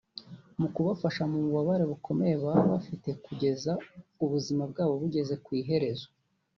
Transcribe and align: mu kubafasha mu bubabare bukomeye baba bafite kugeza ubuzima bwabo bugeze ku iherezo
mu 0.59 0.67
kubafasha 0.73 1.21
mu 1.31 1.37
bubabare 1.43 1.83
bukomeye 1.91 2.35
baba 2.43 2.63
bafite 2.73 3.09
kugeza 3.25 3.71
ubuzima 4.23 4.63
bwabo 4.71 4.93
bugeze 5.01 5.33
ku 5.43 5.49
iherezo 5.61 6.07